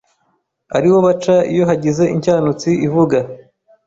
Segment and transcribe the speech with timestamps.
[0.77, 3.17] ari wo baca iyo hagize inshyanutsi ivuga